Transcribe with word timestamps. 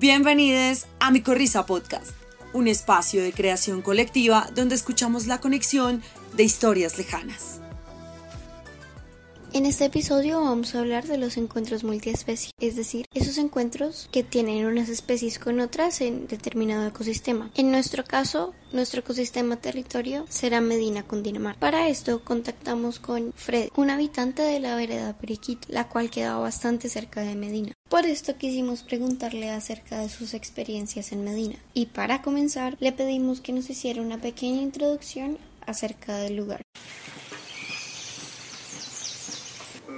Bienvenidos 0.00 0.86
a 0.98 1.10
Mi 1.10 1.20
Corrisa 1.20 1.66
Podcast, 1.66 2.12
un 2.54 2.68
espacio 2.68 3.22
de 3.22 3.34
creación 3.34 3.82
colectiva 3.82 4.48
donde 4.54 4.74
escuchamos 4.74 5.26
la 5.26 5.42
conexión 5.42 6.02
de 6.34 6.42
historias 6.42 6.96
lejanas. 6.96 7.59
En 9.52 9.66
este 9.66 9.86
episodio 9.86 10.40
vamos 10.40 10.74
a 10.74 10.78
hablar 10.78 11.08
de 11.08 11.18
los 11.18 11.36
encuentros 11.36 11.82
multiespecie, 11.82 12.52
es 12.60 12.76
decir, 12.76 13.06
esos 13.12 13.36
encuentros 13.36 14.08
que 14.12 14.22
tienen 14.22 14.64
unas 14.64 14.88
especies 14.88 15.40
con 15.40 15.58
otras 15.58 16.00
en 16.00 16.28
determinado 16.28 16.86
ecosistema. 16.86 17.50
En 17.56 17.72
nuestro 17.72 18.04
caso, 18.04 18.54
nuestro 18.72 19.00
ecosistema 19.00 19.56
territorio 19.56 20.24
será 20.28 20.60
Medina, 20.60 21.02
Cundinamarca. 21.02 21.58
Para 21.58 21.88
esto 21.88 22.22
contactamos 22.22 23.00
con 23.00 23.32
Fred, 23.34 23.70
un 23.74 23.90
habitante 23.90 24.42
de 24.42 24.60
la 24.60 24.76
vereda 24.76 25.18
Periquito, 25.18 25.66
la 25.68 25.88
cual 25.88 26.10
quedaba 26.10 26.38
bastante 26.38 26.88
cerca 26.88 27.22
de 27.22 27.34
Medina. 27.34 27.72
Por 27.88 28.06
esto 28.06 28.36
quisimos 28.36 28.84
preguntarle 28.84 29.50
acerca 29.50 29.98
de 29.98 30.08
sus 30.10 30.32
experiencias 30.32 31.10
en 31.10 31.24
Medina. 31.24 31.56
Y 31.74 31.86
para 31.86 32.22
comenzar, 32.22 32.76
le 32.78 32.92
pedimos 32.92 33.40
que 33.40 33.52
nos 33.52 33.68
hiciera 33.68 34.00
una 34.00 34.20
pequeña 34.20 34.62
introducción 34.62 35.38
acerca 35.66 36.18
del 36.18 36.36
lugar. 36.36 36.62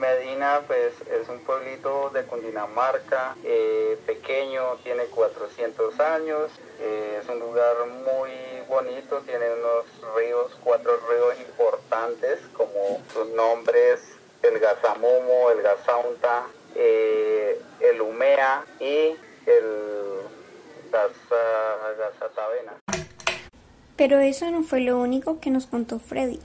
Medina 0.02 0.62
pues 0.66 0.94
es 1.12 1.28
un 1.28 1.38
pueblito 1.44 2.10
de 2.10 2.24
Cundinamarca, 2.24 3.36
eh, 3.44 3.96
pequeño, 4.04 4.74
tiene 4.82 5.04
400 5.04 6.00
años, 6.00 6.50
eh, 6.80 7.20
es 7.22 7.28
un 7.28 7.38
lugar 7.38 7.76
muy 7.86 8.32
bonito, 8.68 9.20
tiene 9.20 9.44
unos 9.52 10.16
ríos, 10.16 10.58
cuatro 10.64 10.98
ríos 11.08 11.38
importantes 11.46 12.40
como 12.52 13.00
sus 13.12 13.28
nombres, 13.28 14.00
el 14.42 14.58
Gazamumo, 14.58 15.50
el 15.52 15.62
Gazaunta, 15.62 16.48
eh, 16.74 17.62
el 17.78 18.00
Umea 18.00 18.64
y 18.80 19.14
el 19.46 20.22
Gazatavena. 20.90 22.72
Pero 23.96 24.18
eso 24.18 24.50
no 24.50 24.64
fue 24.64 24.80
lo 24.80 24.98
único 24.98 25.38
que 25.38 25.50
nos 25.50 25.68
contó 25.68 26.00
Freddy. 26.00 26.40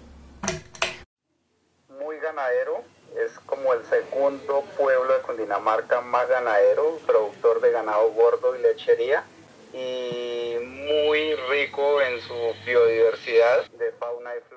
Muy 1.99 2.19
ganadero, 2.19 2.83
es 3.17 3.39
como 3.39 3.73
el 3.73 3.83
segundo 4.27 4.61
pueblo 4.77 5.13
de 5.13 5.21
Cundinamarca 5.21 6.01
más 6.01 6.27
ganadero, 6.27 6.99
productor 7.05 7.61
de 7.61 7.71
ganado 7.71 8.11
gordo 8.11 8.57
y 8.57 8.61
lechería 8.61 9.23
y 9.73 10.57
muy 10.59 11.35
rico 11.49 12.01
en 12.01 12.19
su 12.21 12.33
biodiversidad 12.65 13.65
de 13.71 13.91
fauna 13.93 14.35
y 14.35 14.41
flora. 14.49 14.56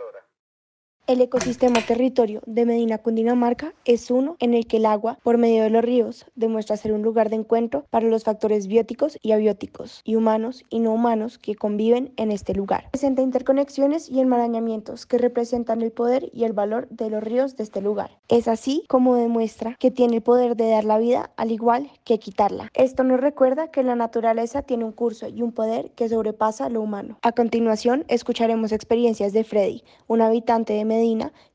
El 1.10 1.20
ecosistema 1.20 1.80
territorio 1.84 2.40
de 2.46 2.64
Medina 2.64 2.98
Cundinamarca 2.98 3.74
es 3.84 4.12
uno 4.12 4.36
en 4.38 4.54
el 4.54 4.68
que 4.68 4.76
el 4.76 4.86
agua, 4.86 5.18
por 5.24 5.38
medio 5.38 5.64
de 5.64 5.70
los 5.70 5.82
ríos, 5.82 6.24
demuestra 6.36 6.76
ser 6.76 6.92
un 6.92 7.02
lugar 7.02 7.30
de 7.30 7.34
encuentro 7.34 7.84
para 7.90 8.06
los 8.06 8.22
factores 8.22 8.68
bióticos 8.68 9.18
y 9.20 9.32
abióticos, 9.32 10.02
y 10.04 10.14
humanos 10.14 10.64
y 10.70 10.78
no 10.78 10.92
humanos 10.92 11.36
que 11.38 11.56
conviven 11.56 12.12
en 12.16 12.30
este 12.30 12.54
lugar. 12.54 12.88
Presenta 12.92 13.22
interconexiones 13.22 14.08
y 14.08 14.20
enmarañamientos 14.20 15.04
que 15.04 15.18
representan 15.18 15.82
el 15.82 15.90
poder 15.90 16.30
y 16.32 16.44
el 16.44 16.52
valor 16.52 16.86
de 16.90 17.10
los 17.10 17.24
ríos 17.24 17.56
de 17.56 17.64
este 17.64 17.80
lugar. 17.80 18.16
Es 18.28 18.46
así 18.46 18.84
como 18.88 19.16
demuestra 19.16 19.74
que 19.80 19.90
tiene 19.90 20.18
el 20.18 20.22
poder 20.22 20.54
de 20.54 20.70
dar 20.70 20.84
la 20.84 20.98
vida 20.98 21.32
al 21.36 21.50
igual 21.50 21.90
que 22.04 22.20
quitarla. 22.20 22.70
Esto 22.72 23.02
nos 23.02 23.18
recuerda 23.18 23.72
que 23.72 23.82
la 23.82 23.96
naturaleza 23.96 24.62
tiene 24.62 24.84
un 24.84 24.92
curso 24.92 25.26
y 25.26 25.42
un 25.42 25.50
poder 25.50 25.90
que 25.96 26.08
sobrepasa 26.08 26.68
lo 26.68 26.80
humano. 26.80 27.18
A 27.22 27.32
continuación, 27.32 28.04
escucharemos 28.06 28.70
experiencias 28.70 29.32
de 29.32 29.42
Freddy, 29.42 29.82
un 30.06 30.20
habitante 30.20 30.74
de 30.74 30.84
Medina 30.84 30.99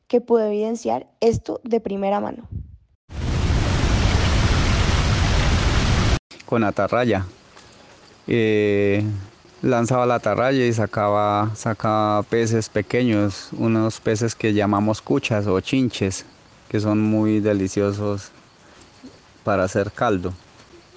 que 0.08 0.22
pudo 0.22 0.46
evidenciar 0.46 1.08
esto 1.20 1.62
de 1.64 1.80
primera 1.80 2.20
mano. 2.20 2.48
Con 6.46 6.64
atarraya. 6.64 7.26
Eh, 8.28 9.04
lanzaba 9.62 10.06
la 10.06 10.16
atarraya 10.16 10.66
y 10.66 10.74
sacaba, 10.74 11.52
sacaba 11.56 12.24
peces 12.24 12.70
pequeños, 12.70 13.50
unos 13.58 14.00
peces 14.00 14.36
que 14.36 14.54
llamamos 14.54 15.02
cuchas 15.02 15.48
o 15.48 15.59
chinches, 15.59 16.25
que 16.69 16.80
son 16.80 17.02
muy 17.02 17.40
deliciosos 17.40 18.31
para 19.44 19.64
hacer 19.64 19.92
caldo. 19.92 20.34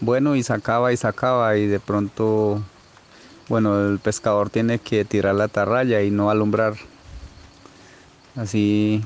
Bueno, 0.00 0.36
y 0.36 0.42
sacaba 0.42 0.92
y 0.92 0.96
sacaba 0.96 1.56
y 1.56 1.66
de 1.66 1.80
pronto, 1.80 2.62
bueno, 3.48 3.88
el 3.88 3.98
pescador 3.98 4.48
tiene 4.48 4.78
que 4.78 5.04
tirar 5.04 5.34
la 5.34 5.44
atarraya 5.44 6.02
y 6.02 6.10
no 6.10 6.30
alumbrar 6.30 6.74
Así 8.38 9.02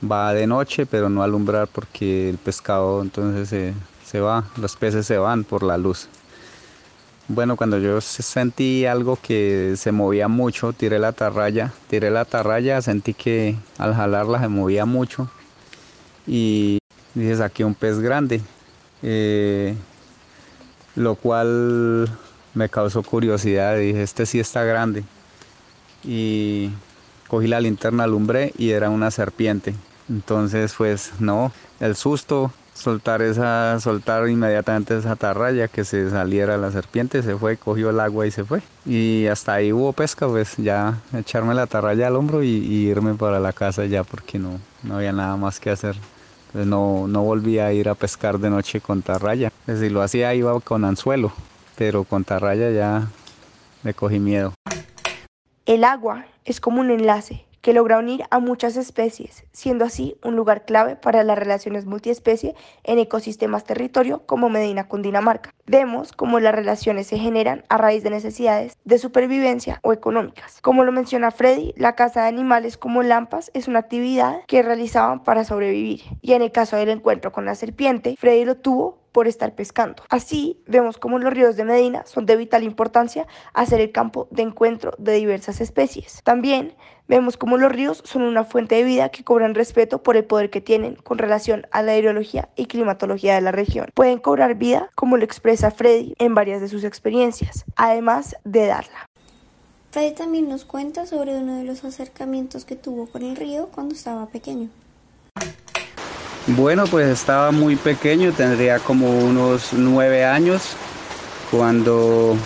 va 0.00 0.32
de 0.32 0.46
noche, 0.46 0.86
pero 0.86 1.08
no 1.08 1.24
alumbrar 1.24 1.66
porque 1.66 2.30
el 2.30 2.38
pescado 2.38 3.02
entonces 3.02 3.74
se, 4.04 4.20
va, 4.20 4.44
los 4.56 4.76
peces 4.76 5.06
se 5.06 5.18
van 5.18 5.42
por 5.42 5.64
la 5.64 5.76
luz. 5.76 6.08
Bueno, 7.26 7.56
cuando 7.56 7.78
yo 7.78 8.00
sentí 8.00 8.86
algo 8.86 9.18
que 9.20 9.74
se 9.76 9.90
movía 9.90 10.28
mucho, 10.28 10.72
tiré 10.72 11.00
la 11.00 11.08
atarraya, 11.08 11.72
tiré 11.88 12.12
la 12.12 12.20
atarraya, 12.20 12.80
sentí 12.80 13.12
que 13.12 13.56
al 13.76 13.92
jalarla 13.92 14.40
se 14.40 14.48
movía 14.48 14.84
mucho 14.86 15.28
y 16.24 16.78
dije 17.14 17.36
saqué 17.36 17.64
un 17.64 17.74
pez 17.74 17.98
grande, 17.98 18.40
eh, 19.02 19.74
lo 20.94 21.16
cual 21.16 22.08
me 22.54 22.68
causó 22.68 23.02
curiosidad, 23.02 23.78
dije 23.78 24.02
este 24.02 24.26
sí 24.26 24.38
está 24.38 24.62
grande 24.62 25.02
y 26.04 26.70
cogí 27.30 27.46
la 27.46 27.60
linterna, 27.60 28.04
alumbré 28.04 28.52
y 28.58 28.70
era 28.70 28.90
una 28.90 29.10
serpiente. 29.10 29.74
Entonces, 30.08 30.74
pues 30.76 31.12
no, 31.20 31.52
el 31.78 31.94
susto, 31.94 32.52
soltar 32.74 33.22
esa, 33.22 33.78
soltar 33.78 34.28
inmediatamente 34.28 34.98
esa 34.98 35.12
atarraya, 35.12 35.68
que 35.68 35.84
se 35.84 36.10
saliera 36.10 36.56
la 36.56 36.72
serpiente, 36.72 37.22
se 37.22 37.36
fue, 37.36 37.56
cogió 37.56 37.90
el 37.90 38.00
agua 38.00 38.26
y 38.26 38.32
se 38.32 38.44
fue. 38.44 38.62
Y 38.84 39.26
hasta 39.28 39.54
ahí 39.54 39.72
hubo 39.72 39.92
pesca, 39.92 40.26
pues 40.26 40.56
ya 40.56 40.98
echarme 41.16 41.54
la 41.54 41.62
atarraya 41.62 42.08
al 42.08 42.16
hombro 42.16 42.42
y, 42.42 42.48
irme 42.48 43.14
para 43.14 43.38
la 43.38 43.52
casa 43.52 43.86
ya 43.86 44.02
porque 44.02 44.38
no, 44.38 44.58
no 44.82 44.96
había 44.96 45.12
nada 45.12 45.36
más 45.36 45.60
que 45.60 45.70
hacer. 45.70 45.96
Entonces 46.48 46.68
no, 46.68 47.06
no 47.06 47.22
volví 47.22 47.60
a 47.60 47.72
ir 47.72 47.88
a 47.88 47.94
pescar 47.94 48.40
de 48.40 48.50
noche 48.50 48.80
con 48.80 49.02
tarraya. 49.02 49.52
Pues 49.66 49.78
si 49.78 49.88
lo 49.88 50.02
hacía 50.02 50.34
iba 50.34 50.58
con 50.60 50.84
anzuelo, 50.84 51.32
pero 51.76 52.02
con 52.02 52.24
tarraya 52.24 52.72
ya 52.72 53.06
me 53.84 53.94
cogí 53.94 54.18
miedo. 54.18 54.52
El 55.66 55.84
agua 55.84 56.24
es 56.44 56.58
como 56.60 56.80
un 56.80 56.90
enlace 56.90 57.46
que 57.60 57.74
logra 57.74 57.98
unir 57.98 58.24
a 58.30 58.38
muchas 58.38 58.76
especies, 58.76 59.44
siendo 59.52 59.84
así 59.84 60.16
un 60.24 60.34
lugar 60.34 60.64
clave 60.64 60.96
para 60.96 61.22
las 61.24 61.38
relaciones 61.38 61.84
multiespecie 61.84 62.54
en 62.84 62.98
ecosistemas 62.98 63.64
territorio 63.64 64.24
como 64.26 64.48
Medina 64.48 64.88
Cundinamarca. 64.88 65.54
Vemos 65.66 66.12
cómo 66.12 66.40
las 66.40 66.54
relaciones 66.54 67.06
se 67.06 67.18
generan 67.18 67.64
a 67.68 67.76
raíz 67.76 68.02
de 68.02 68.10
necesidades 68.10 68.78
de 68.84 68.98
supervivencia 68.98 69.78
o 69.82 69.92
económicas. 69.92 70.60
Como 70.62 70.84
lo 70.84 70.92
menciona 70.92 71.30
Freddy, 71.30 71.74
la 71.76 71.94
caza 71.94 72.22
de 72.22 72.28
animales 72.28 72.78
como 72.78 73.02
lampas 73.02 73.50
es 73.54 73.68
una 73.68 73.80
actividad 73.80 74.40
que 74.46 74.62
realizaban 74.62 75.22
para 75.22 75.44
sobrevivir. 75.44 76.00
Y 76.22 76.32
en 76.32 76.42
el 76.42 76.52
caso 76.52 76.76
del 76.76 76.88
encuentro 76.88 77.32
con 77.32 77.44
la 77.44 77.54
serpiente, 77.54 78.16
Freddy 78.18 78.46
lo 78.46 78.56
tuvo 78.56 78.99
por 79.12 79.28
estar 79.28 79.54
pescando. 79.54 80.02
Así 80.08 80.60
vemos 80.66 80.98
cómo 80.98 81.18
los 81.18 81.32
ríos 81.32 81.56
de 81.56 81.64
Medina 81.64 82.04
son 82.06 82.26
de 82.26 82.36
vital 82.36 82.62
importancia 82.62 83.26
a 83.52 83.66
ser 83.66 83.80
el 83.80 83.92
campo 83.92 84.28
de 84.30 84.42
encuentro 84.42 84.92
de 84.98 85.14
diversas 85.14 85.60
especies. 85.60 86.20
También 86.24 86.74
vemos 87.08 87.36
cómo 87.36 87.56
los 87.56 87.72
ríos 87.72 88.02
son 88.04 88.22
una 88.22 88.44
fuente 88.44 88.76
de 88.76 88.84
vida 88.84 89.08
que 89.08 89.24
cobran 89.24 89.54
respeto 89.54 90.02
por 90.02 90.16
el 90.16 90.24
poder 90.24 90.50
que 90.50 90.60
tienen 90.60 90.94
con 90.94 91.18
relación 91.18 91.66
a 91.72 91.82
la 91.82 91.96
hidrología 91.96 92.48
y 92.56 92.66
climatología 92.66 93.34
de 93.34 93.40
la 93.40 93.52
región. 93.52 93.88
Pueden 93.94 94.18
cobrar 94.18 94.54
vida 94.54 94.90
como 94.94 95.16
lo 95.16 95.24
expresa 95.24 95.70
Freddy 95.70 96.14
en 96.18 96.34
varias 96.34 96.60
de 96.60 96.68
sus 96.68 96.84
experiencias, 96.84 97.64
además 97.76 98.36
de 98.44 98.66
darla. 98.66 99.06
Freddy 99.90 100.14
también 100.14 100.48
nos 100.48 100.64
cuenta 100.64 101.04
sobre 101.04 101.36
uno 101.36 101.56
de 101.56 101.64
los 101.64 101.84
acercamientos 101.84 102.64
que 102.64 102.76
tuvo 102.76 103.06
con 103.06 103.22
el 103.22 103.34
río 103.34 103.70
cuando 103.74 103.94
estaba 103.94 104.26
pequeño. 104.26 104.68
Bueno, 106.56 106.86
pues 106.88 107.06
estaba 107.06 107.52
muy 107.52 107.76
pequeño, 107.76 108.32
tendría 108.32 108.80
como 108.80 109.08
unos 109.20 109.72
nueve 109.72 110.24
años 110.24 110.72
cuando 111.48 112.36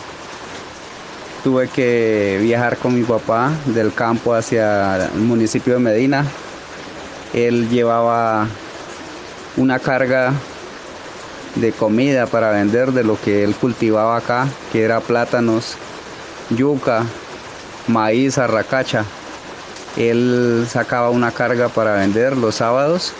tuve 1.42 1.68
que 1.68 2.38
viajar 2.42 2.76
con 2.76 2.94
mi 2.94 3.02
papá 3.02 3.50
del 3.64 3.94
campo 3.94 4.34
hacia 4.34 5.06
el 5.06 5.20
municipio 5.20 5.72
de 5.72 5.78
Medina. 5.78 6.26
Él 7.32 7.70
llevaba 7.70 8.46
una 9.56 9.78
carga 9.78 10.34
de 11.54 11.72
comida 11.72 12.26
para 12.26 12.50
vender 12.50 12.92
de 12.92 13.04
lo 13.04 13.18
que 13.18 13.42
él 13.42 13.54
cultivaba 13.54 14.18
acá, 14.18 14.48
que 14.70 14.82
era 14.82 15.00
plátanos, 15.00 15.76
yuca, 16.50 17.04
maíz, 17.88 18.36
arracacha. 18.36 19.06
Él 19.96 20.66
sacaba 20.68 21.08
una 21.08 21.30
carga 21.30 21.70
para 21.70 21.94
vender 21.94 22.36
los 22.36 22.56
sábados 22.56 23.14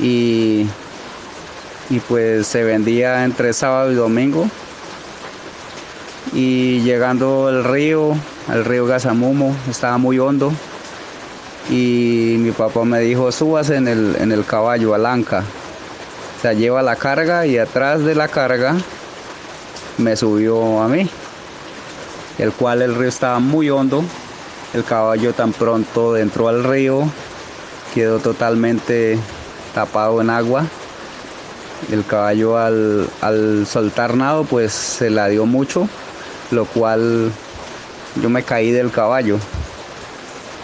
y, 0.00 0.66
y 1.90 2.00
pues 2.08 2.46
se 2.46 2.64
vendía 2.64 3.24
entre 3.24 3.52
sábado 3.52 3.92
y 3.92 3.94
domingo. 3.94 4.48
Y 6.32 6.80
llegando 6.80 7.48
al 7.48 7.64
río, 7.64 8.16
al 8.48 8.64
río 8.64 8.86
Gazamumo, 8.86 9.54
estaba 9.70 9.98
muy 9.98 10.18
hondo 10.18 10.52
y 11.70 12.36
mi 12.38 12.50
papá 12.50 12.84
me 12.84 13.00
dijo, 13.00 13.30
súbase 13.30 13.76
en 13.76 13.88
el, 13.88 14.16
en 14.18 14.32
el 14.32 14.44
caballo, 14.44 14.94
alanca. 14.94 15.44
O 16.38 16.42
sea, 16.42 16.52
lleva 16.52 16.82
la 16.82 16.96
carga 16.96 17.46
y 17.46 17.56
atrás 17.58 18.04
de 18.04 18.14
la 18.14 18.28
carga 18.28 18.76
me 19.96 20.16
subió 20.16 20.82
a 20.82 20.88
mí, 20.88 21.08
el 22.38 22.52
cual 22.52 22.82
el 22.82 22.94
río 22.94 23.08
estaba 23.08 23.38
muy 23.38 23.70
hondo. 23.70 24.04
El 24.74 24.82
caballo 24.82 25.32
tan 25.32 25.52
pronto 25.52 26.16
entró 26.16 26.48
al 26.48 26.64
río 26.64 27.08
quedó 27.94 28.18
totalmente 28.18 29.16
tapado 29.74 30.20
en 30.20 30.30
agua. 30.30 30.64
El 31.90 32.04
caballo 32.06 32.56
al, 32.56 33.08
al 33.20 33.66
soltar 33.66 34.16
nado 34.16 34.44
pues 34.44 34.72
se 34.72 35.10
la 35.10 35.28
dio 35.28 35.44
mucho, 35.44 35.88
lo 36.50 36.64
cual 36.64 37.30
yo 38.22 38.30
me 38.30 38.42
caí 38.42 38.70
del 38.70 38.90
caballo. 38.90 39.38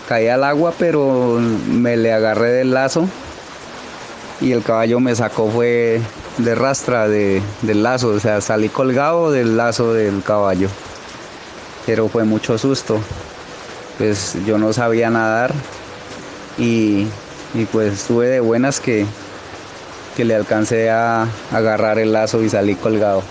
Caí 0.08 0.28
al 0.28 0.44
agua 0.44 0.72
pero 0.78 1.38
me 1.68 1.96
le 1.96 2.12
agarré 2.12 2.52
del 2.52 2.72
lazo 2.72 3.06
y 4.40 4.52
el 4.52 4.62
caballo 4.62 5.00
me 5.00 5.14
sacó 5.14 5.50
fue 5.50 6.00
de 6.38 6.54
rastra 6.54 7.08
de, 7.08 7.42
del 7.62 7.82
lazo, 7.82 8.08
o 8.08 8.20
sea, 8.20 8.40
salí 8.40 8.68
colgado 8.68 9.30
del 9.30 9.56
lazo 9.56 9.92
del 9.92 10.22
caballo. 10.22 10.68
Pero 11.86 12.08
fue 12.08 12.24
mucho 12.24 12.56
susto, 12.58 13.00
pues 13.98 14.36
yo 14.46 14.58
no 14.58 14.72
sabía 14.72 15.10
nadar 15.10 15.52
y, 16.58 17.06
pues 17.72 17.94
estuve 17.94 18.28
de 18.28 18.40
buenas 18.40 18.80
que, 18.80 19.06
que 20.16 20.24
le 20.24 20.34
alcancé 20.34 20.90
a 20.90 21.28
agarrar 21.50 21.98
el 21.98 22.12
lazo 22.12 22.42
y 22.42 22.48
salí 22.48 22.74
colgado. 22.74 23.22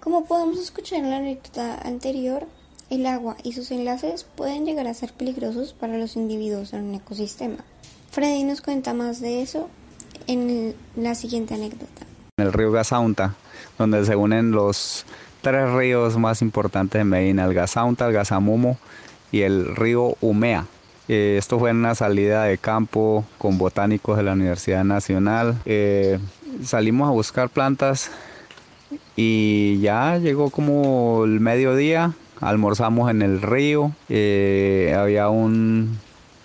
Como 0.00 0.24
podemos 0.24 0.58
escuchar 0.58 1.00
en 1.00 1.10
la 1.10 1.16
anécdota 1.18 1.80
anterior, 1.82 2.46
el 2.90 3.06
agua 3.06 3.36
y 3.42 3.52
sus 3.52 3.70
enlaces 3.70 4.24
pueden 4.24 4.64
llegar 4.64 4.86
a 4.86 4.94
ser 4.94 5.12
peligrosos 5.12 5.74
para 5.74 5.98
los 5.98 6.16
individuos 6.16 6.72
en 6.72 6.84
un 6.84 6.94
ecosistema. 6.94 7.58
Freddy 8.10 8.44
nos 8.44 8.62
cuenta 8.62 8.94
más 8.94 9.20
de 9.20 9.42
eso 9.42 9.68
en 10.26 10.74
la 10.96 11.14
siguiente 11.14 11.54
anécdota. 11.54 12.06
En 12.38 12.46
el 12.46 12.52
río 12.52 12.72
Gazaunta, 12.72 13.34
donde 13.78 14.04
se 14.04 14.16
unen 14.16 14.52
los 14.52 15.04
tres 15.42 15.70
ríos 15.72 16.16
más 16.16 16.42
importantes 16.42 16.98
de 16.98 17.04
Medina, 17.04 17.44
el 17.44 17.54
Gazaunta, 17.54 18.06
el 18.06 18.12
Gazamumo 18.12 18.78
y 19.30 19.42
el 19.42 19.76
río 19.76 20.16
Umea. 20.20 20.66
Eh, 21.08 21.36
esto 21.38 21.58
fue 21.58 21.70
en 21.70 21.78
una 21.78 21.94
salida 21.94 22.44
de 22.44 22.58
campo 22.58 23.24
con 23.38 23.56
botánicos 23.56 24.18
de 24.18 24.22
la 24.22 24.32
Universidad 24.32 24.84
Nacional. 24.84 25.56
Eh, 25.64 26.18
salimos 26.62 27.08
a 27.08 27.12
buscar 27.12 27.48
plantas 27.48 28.10
y 29.16 29.80
ya 29.80 30.18
llegó 30.18 30.50
como 30.50 31.24
el 31.24 31.40
mediodía, 31.40 32.12
almorzamos 32.40 33.10
en 33.10 33.22
el 33.22 33.40
río, 33.40 33.92
eh, 34.10 34.94
había 34.98 35.30
un, 35.30 35.98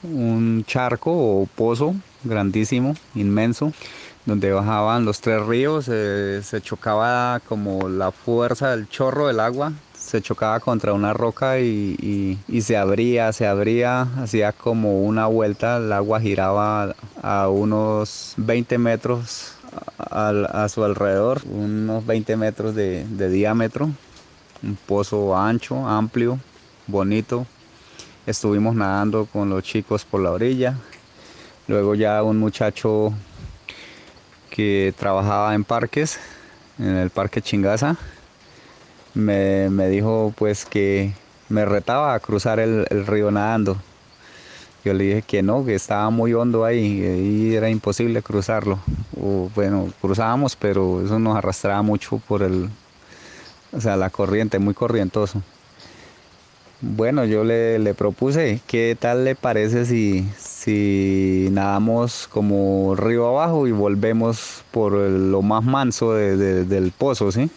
un 0.03 0.63
charco 0.65 1.11
o 1.11 1.45
pozo 1.45 1.93
grandísimo, 2.23 2.95
inmenso, 3.15 3.73
donde 4.25 4.53
bajaban 4.53 5.03
los 5.03 5.19
tres 5.19 5.45
ríos, 5.45 5.85
se 5.85 6.61
chocaba 6.61 7.41
como 7.47 7.89
la 7.89 8.11
fuerza 8.11 8.71
del 8.71 8.87
chorro 8.87 9.27
del 9.27 9.41
agua, 9.41 9.73
se 10.05 10.21
chocaba 10.21 10.59
contra 10.59 10.93
una 10.93 11.13
roca 11.13 11.59
y, 11.59 12.37
se 12.61 12.77
abría, 12.77 13.31
se 13.33 13.47
abría, 13.47 14.01
hacía 14.17 14.51
como 14.51 15.01
una 15.01 15.27
vuelta, 15.27 15.77
el 15.77 15.91
agua 15.91 16.19
giraba 16.19 16.95
a 17.21 17.49
unos 17.49 18.33
20 18.37 18.77
metros 18.77 19.53
a, 19.97 20.67
su 20.69 20.83
alrededor, 20.83 21.41
unos 21.45 22.05
20 22.05 22.35
metros 22.37 22.75
de, 22.75 23.05
de 23.05 23.29
diámetro, 23.29 23.89
un 24.61 24.77
pozo 24.85 25.35
ancho, 25.37 25.87
amplio, 25.87 26.39
bonito. 26.87 27.45
Estuvimos 28.25 28.75
nadando 28.75 29.25
con 29.25 29.49
los 29.49 29.63
chicos 29.63 30.05
por 30.05 30.21
la 30.21 30.31
orilla, 30.31 30.77
Luego 31.67 31.95
ya 31.95 32.21
un 32.23 32.39
muchacho 32.39 33.13
que 34.49 34.93
trabajaba 34.99 35.55
en 35.55 35.63
parques, 35.63 36.19
en 36.77 36.97
el 36.97 37.09
parque 37.09 37.41
Chingaza, 37.41 37.95
me, 39.13 39.87
dijo 39.87 40.33
pues 40.37 40.65
que 40.65 41.13
me 41.49 41.65
retaba 41.65 42.13
a 42.13 42.19
cruzar 42.19 42.59
el, 42.59 42.85
río 43.05 43.31
nadando. 43.31 43.77
Yo 44.83 44.93
le 44.93 45.05
dije 45.05 45.21
que 45.21 45.41
no, 45.43 45.63
que 45.65 45.75
estaba 45.75 46.09
muy 46.09 46.33
hondo 46.33 46.65
ahí 46.65 47.01
y 47.49 47.55
era 47.55 47.69
imposible 47.69 48.21
cruzarlo. 48.21 48.79
O, 49.19 49.49
bueno, 49.55 49.89
cruzábamos, 50.01 50.55
pero 50.57 51.03
eso 51.05 51.19
nos 51.19 51.37
arrastraba 51.37 51.81
mucho 51.81 52.17
por 52.27 52.43
el, 52.43 52.69
o 53.71 53.79
sea, 53.79 53.95
la 53.95 54.09
corriente, 54.09 54.59
muy 54.59 54.73
corrientoso. 54.73 55.41
Bueno, 56.81 57.23
yo 57.23 57.45
le, 57.45 57.79
le 57.79 57.93
propuse, 57.93 58.59
¿qué 58.67 58.97
tal 58.99 59.23
le 59.23 59.35
parece 59.35 59.85
si, 59.85 60.27
si 60.37 61.47
nadamos 61.51 62.27
como 62.29 62.93
río 62.97 63.25
abajo 63.25 63.67
y 63.67 63.71
volvemos 63.71 64.65
por 64.71 64.91
lo 64.91 65.41
más 65.41 65.63
manso 65.63 66.13
del 66.13 66.91
pozo, 66.91 67.31
¿sí? 67.31 67.49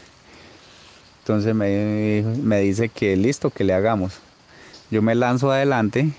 Entonces 1.27 1.57
me, 1.57 2.61
dice 2.61 2.89
que 2.89 3.17
listo, 3.17 3.51
que 3.51 3.65
le 3.65 3.75
hagamos. 3.75 4.21
Yo 4.93 5.03
me 5.03 5.17
lanzo 5.17 5.51
adelante, 5.51 6.13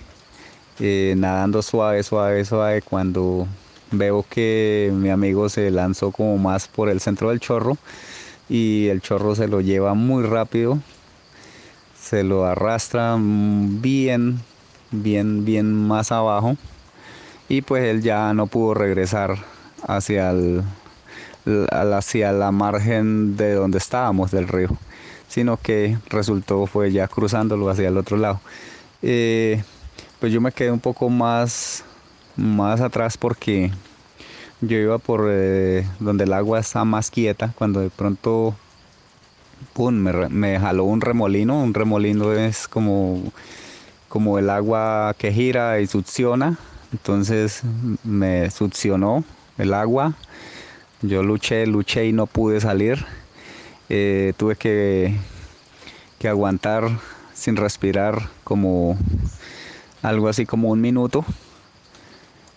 eh, 0.81 1.13
nadando 1.15 1.61
suave, 1.61 2.03
suave, 2.03 2.43
suave, 2.43 2.81
cuando 2.81 3.47
veo 3.91 4.25
que 4.29 4.91
mi 4.93 5.09
amigo 5.09 5.47
se 5.47 5.71
lanzó 5.71 6.11
como 6.11 6.37
más 6.37 6.67
por 6.67 6.89
el 6.89 6.99
centro 6.99 7.29
del 7.29 7.39
chorro 7.39 7.77
y 8.49 8.87
el 8.87 8.99
chorro 8.99 9.33
se 9.33 9.47
lo 9.47 9.61
lleva 9.61 9.93
muy 9.93 10.25
rápido, 10.25 10.77
se 11.97 12.25
lo 12.25 12.45
arrastra 12.45 13.15
bien, 13.17 14.41
bien, 14.91 15.45
bien 15.45 15.73
más 15.73 16.11
abajo 16.11 16.57
y 17.47 17.61
pues 17.61 17.85
él 17.85 18.01
ya 18.01 18.33
no 18.33 18.47
pudo 18.47 18.73
regresar 18.73 19.37
hacia, 19.87 20.31
el, 20.31 20.63
hacia 21.71 22.33
la 22.33 22.51
margen 22.51 23.37
de 23.37 23.53
donde 23.53 23.77
estábamos 23.77 24.31
del 24.31 24.49
río, 24.49 24.77
sino 25.27 25.57
que 25.57 25.97
resultó 26.09 26.65
fue 26.67 26.91
ya 26.91 27.07
cruzándolo 27.07 27.69
hacia 27.69 27.87
el 27.87 27.97
otro 27.97 28.17
lado. 28.17 28.41
Eh, 29.01 29.63
pues 30.19 30.33
yo 30.33 30.41
me 30.41 30.51
quedé 30.51 30.71
un 30.71 30.79
poco 30.79 31.09
más, 31.09 31.83
más 32.35 32.81
atrás 32.81 33.17
porque 33.17 33.71
yo 34.61 34.77
iba 34.77 34.97
por 34.97 35.27
eh, 35.29 35.87
donde 35.99 36.23
el 36.23 36.33
agua 36.33 36.59
está 36.59 36.83
más 36.85 37.11
quieta, 37.11 37.53
cuando 37.57 37.79
de 37.81 37.89
pronto 37.89 38.55
pum, 39.73 39.93
me, 39.93 40.29
me, 40.29 40.59
jaló 40.59 40.85
un 40.85 41.01
remolino, 41.01 41.61
un 41.61 41.73
remolino 41.73 42.33
es 42.33 42.67
como, 42.67 43.21
como 44.09 44.39
el 44.39 44.49
agua 44.49 45.15
que 45.17 45.31
gira 45.31 45.79
y 45.79 45.87
succiona 45.87 46.57
entonces 46.91 47.63
me 48.03 48.49
succionó 48.49 49.23
el 49.57 49.73
agua. 49.73 50.13
Yo 51.01 51.21
luché, 51.21 51.65
luché 51.67 52.05
y 52.07 52.11
no 52.11 52.27
pude 52.27 52.59
salir. 52.61 53.05
Eh, 53.89 54.33
tuve 54.37 54.55
que, 54.55 55.15
que 56.19 56.27
aguantar 56.27 56.89
sin 57.33 57.55
respirar 57.55 58.29
como 58.43 58.97
algo 60.01 60.27
así 60.27 60.45
como 60.45 60.69
un 60.69 60.81
minuto. 60.81 61.25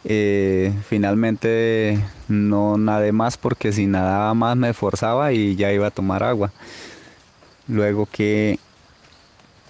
Eh, 0.04 0.72
finalmente 0.88 2.02
no 2.28 2.78
nadé 2.78 3.12
más 3.12 3.36
porque 3.36 3.72
si 3.72 3.86
nadaba 3.86 4.32
más 4.34 4.56
me 4.56 4.70
esforzaba 4.70 5.32
y 5.32 5.56
ya 5.56 5.72
iba 5.72 5.88
a 5.88 5.90
tomar 5.90 6.22
agua. 6.22 6.50
Luego 7.68 8.06
que 8.10 8.58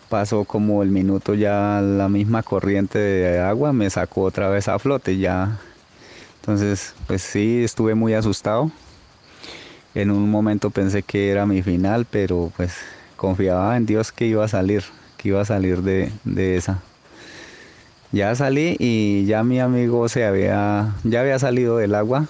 pasó 0.09 0.45
como 0.45 0.83
el 0.83 0.91
minuto 0.91 1.35
ya 1.35 1.81
la 1.81 2.09
misma 2.09 2.43
corriente 2.43 2.99
de 2.99 3.41
agua 3.41 3.73
me 3.73 3.89
sacó 3.91 4.23
otra 4.23 4.49
vez 4.49 4.67
a 4.67 4.79
flote 4.81 5.19
ya 5.19 5.61
entonces 6.41 6.95
pues 7.07 7.23
sí 7.23 7.63
estuve 7.63 7.95
muy 7.95 8.15
asustado 8.15 8.73
en 9.95 10.11
un 10.11 10.31
momento 10.31 10.71
pensé 10.71 11.03
que 11.03 11.31
era 11.31 11.47
mi 11.47 11.63
final 11.63 12.07
pero 12.11 12.53
pues 12.57 12.75
confiaba 13.17 13.77
en 13.77 13.87
Dios 13.87 14.13
que 14.13 14.27
iba 14.27 14.45
a 14.45 14.49
salir 14.49 14.85
que 15.17 15.29
iba 15.29 15.41
a 15.41 15.45
salir 15.45 15.83
de, 15.83 16.13
de 16.25 16.57
esa 16.57 16.83
ya 18.13 18.35
salí 18.35 18.77
y 18.79 19.25
ya 19.27 19.43
mi 19.45 19.61
amigo 19.61 20.09
se 20.09 20.25
había 20.25 20.95
ya 21.05 21.21
había 21.21 21.39
salido 21.39 21.77
del 21.77 21.95
agua 21.95 22.27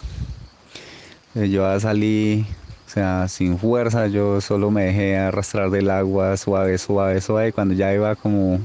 yo 1.34 1.44
ya 1.44 1.80
salí 1.80 2.46
o 2.90 2.92
sea, 2.92 3.28
sin 3.28 3.56
fuerza, 3.56 4.08
yo 4.08 4.40
solo 4.40 4.72
me 4.72 4.86
dejé 4.86 5.16
arrastrar 5.16 5.70
del 5.70 5.90
agua 5.90 6.36
suave, 6.36 6.76
suave, 6.76 7.20
suave. 7.20 7.52
Cuando 7.52 7.72
ya 7.72 7.94
iba 7.94 8.16
como, 8.16 8.58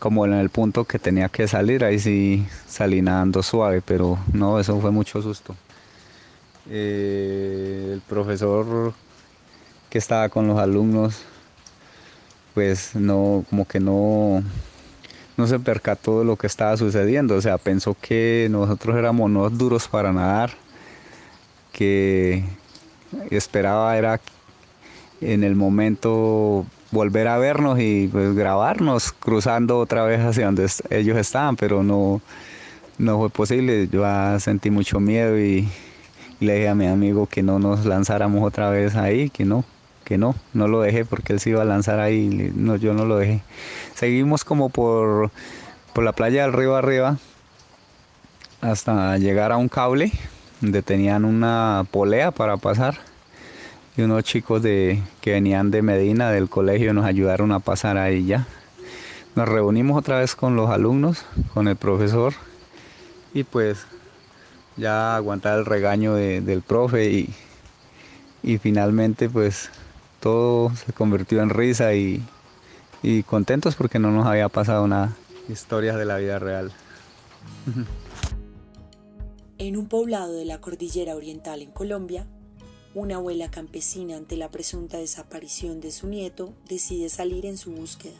como 0.00 0.26
en 0.26 0.32
el 0.32 0.50
punto 0.50 0.84
que 0.84 0.98
tenía 0.98 1.28
que 1.28 1.46
salir, 1.46 1.84
ahí 1.84 2.00
sí 2.00 2.44
salí 2.66 3.02
nadando 3.02 3.40
suave, 3.44 3.80
pero 3.80 4.18
no, 4.32 4.58
eso 4.58 4.80
fue 4.80 4.90
mucho 4.90 5.22
susto. 5.22 5.54
Eh, 6.70 7.90
el 7.94 8.00
profesor 8.02 8.94
que 9.90 9.98
estaba 9.98 10.28
con 10.28 10.46
los 10.46 10.58
alumnos, 10.58 11.22
pues 12.54 12.94
no, 12.94 13.44
como 13.50 13.66
que 13.66 13.80
no, 13.80 14.42
no 15.36 15.46
se 15.46 15.58
percató 15.58 16.20
de 16.20 16.24
lo 16.24 16.36
que 16.36 16.46
estaba 16.46 16.76
sucediendo. 16.76 17.34
O 17.34 17.40
sea, 17.40 17.58
pensó 17.58 17.96
que 18.00 18.48
nosotros 18.50 18.96
éramos 18.96 19.30
no 19.30 19.50
duros 19.50 19.88
para 19.88 20.12
nadar, 20.12 20.52
que 21.72 22.44
esperaba 23.30 23.96
era 23.96 24.20
en 25.20 25.44
el 25.44 25.54
momento 25.54 26.66
volver 26.90 27.28
a 27.28 27.38
vernos 27.38 27.78
y 27.80 28.08
pues 28.08 28.34
grabarnos 28.34 29.12
cruzando 29.12 29.78
otra 29.78 30.04
vez 30.04 30.20
hacia 30.20 30.46
donde 30.46 30.70
ellos 30.90 31.16
estaban, 31.16 31.56
pero 31.56 31.82
no, 31.82 32.20
no 32.98 33.18
fue 33.18 33.30
posible. 33.30 33.88
Yo 33.88 34.04
sentí 34.40 34.70
mucho 34.70 35.00
miedo 35.00 35.38
y, 35.38 35.68
le 36.42 36.54
dije 36.54 36.68
a 36.68 36.74
mi 36.74 36.86
amigo 36.86 37.26
que 37.26 37.42
no 37.42 37.58
nos 37.58 37.86
lanzáramos 37.86 38.42
otra 38.44 38.70
vez 38.70 38.96
ahí, 38.96 39.30
que 39.30 39.44
no, 39.44 39.64
que 40.04 40.18
no, 40.18 40.34
no 40.52 40.68
lo 40.68 40.80
dejé 40.80 41.04
porque 41.04 41.32
él 41.32 41.40
se 41.40 41.50
iba 41.50 41.62
a 41.62 41.64
lanzar 41.64 42.00
ahí, 42.00 42.52
no, 42.54 42.76
yo 42.76 42.94
no 42.94 43.04
lo 43.04 43.16
dejé. 43.16 43.40
Seguimos 43.94 44.44
como 44.44 44.68
por, 44.68 45.30
por 45.92 46.04
la 46.04 46.12
playa 46.12 46.42
del 46.42 46.52
río 46.52 46.76
arriba 46.76 47.18
hasta 48.60 49.18
llegar 49.18 49.52
a 49.52 49.56
un 49.56 49.68
cable 49.68 50.12
donde 50.60 50.82
tenían 50.82 51.24
una 51.24 51.84
polea 51.90 52.30
para 52.30 52.56
pasar 52.56 52.96
y 53.96 54.02
unos 54.02 54.24
chicos 54.24 54.62
de, 54.62 55.02
que 55.20 55.32
venían 55.32 55.70
de 55.70 55.82
Medina 55.82 56.30
del 56.30 56.48
colegio 56.48 56.94
nos 56.94 57.04
ayudaron 57.04 57.52
a 57.52 57.60
pasar 57.60 57.98
ahí 57.98 58.24
ya. 58.24 58.46
Nos 59.34 59.48
reunimos 59.48 59.98
otra 59.98 60.18
vez 60.18 60.36
con 60.36 60.56
los 60.56 60.70
alumnos, 60.70 61.24
con 61.54 61.68
el 61.68 61.76
profesor 61.76 62.34
y 63.34 63.44
pues 63.44 63.86
ya 64.76 65.16
aguantar 65.16 65.58
el 65.58 65.66
regaño 65.66 66.14
del 66.14 66.62
profe 66.62 67.10
y, 67.10 67.34
y, 68.42 68.58
finalmente 68.58 69.28
pues 69.28 69.70
todo 70.20 70.74
se 70.76 70.92
convirtió 70.92 71.42
en 71.42 71.50
risa 71.50 71.94
y, 71.94 72.22
y 73.02 73.22
contentos 73.22 73.74
porque 73.74 73.98
no 73.98 74.10
nos 74.10 74.26
había 74.26 74.48
pasado 74.48 74.86
nada. 74.86 75.16
Historias 75.48 75.96
de 75.96 76.04
la 76.04 76.16
vida 76.18 76.38
real. 76.38 76.72
En 79.58 79.76
un 79.76 79.86
poblado 79.86 80.32
de 80.32 80.44
la 80.44 80.60
cordillera 80.60 81.14
oriental 81.14 81.62
en 81.62 81.70
Colombia, 81.70 82.26
una 82.94 83.14
abuela 83.16 83.48
campesina 83.48 84.16
ante 84.16 84.36
la 84.36 84.50
presunta 84.50 84.98
desaparición 84.98 85.80
de 85.80 85.92
su 85.92 86.08
nieto 86.08 86.52
decide 86.68 87.08
salir 87.08 87.46
en 87.46 87.56
su 87.56 87.70
búsqueda. 87.70 88.16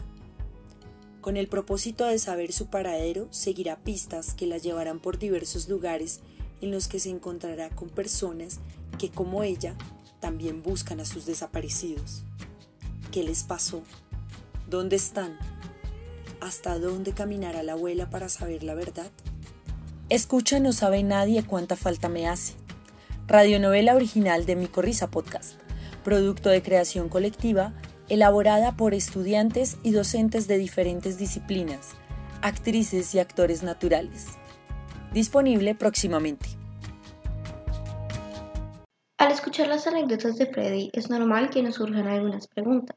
Con 1.21 1.37
el 1.37 1.49
propósito 1.49 2.07
de 2.07 2.19
saber 2.19 2.53
su 2.53 2.69
paradero, 2.69 3.27
seguirá 3.31 3.77
pistas 3.77 4.35
que 4.35 4.47
la 4.47 4.59
llevarán 4.59 5.01
por 5.01 5.19
diversos 5.19 5.69
lugares 5.69 6.21
en 6.63 6.71
los 6.71 6.89
que 6.89 6.99
se 6.99 7.11
encontrará 7.11 7.69
con 7.69 7.91
personas 7.91 8.61
que, 8.99 9.11
como 9.11 9.43
ella, 9.43 9.75
también 10.21 10.63
buscan 10.63 11.01
a 11.01 11.05
sus 11.05 11.27
desaparecidos. 11.27 12.23
¿Qué 13.11 13.23
les 13.23 13.43
pasó? 13.43 13.83
¿Dónde 14.71 14.97
están? 14.97 15.37
¿Hasta 16.41 16.79
dónde 16.79 17.13
caminará 17.13 17.63
la 17.63 17.73
abuela 17.73 18.09
para 18.09 18.31
saber 18.31 18.63
la 18.63 18.75
verdad? 18.75 19.11
Escucha 20.09 20.61
No 20.61 20.73
sabe 20.73 21.03
nadie 21.03 21.45
cuánta 21.45 21.77
falta 21.77 22.09
me 22.09 22.27
hace. 22.27 22.55
Radionovela 23.27 23.95
original 23.95 24.47
de 24.47 24.57
Micorriza 24.57 25.11
Podcast, 25.11 25.55
producto 26.05 26.49
de 26.49 26.63
creación 26.63 27.09
colectiva 27.09 27.75
elaborada 28.09 28.77
por 28.77 28.95
estudiantes 28.95 29.79
y 29.83 29.93
docentes 29.93 30.47
de 30.47 30.59
diferentes 30.59 31.19
disciplinas, 31.19 31.91
actrices 32.43 33.15
y 33.15 33.21
actores 33.21 33.63
naturales. 33.63 34.27
Disponible 35.13 35.75
próximamente. 35.75 36.47
Al 39.19 39.31
escuchar 39.31 39.69
las 39.69 39.87
anécdotas 39.87 40.37
de 40.37 40.47
Freddy, 40.47 40.91
es 40.95 41.11
normal 41.11 41.51
que 41.51 41.63
nos 41.63 41.75
surjan 41.75 42.09
algunas 42.09 42.49
preguntas, 42.49 42.97